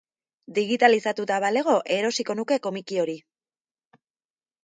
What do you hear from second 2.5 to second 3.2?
komiki hori.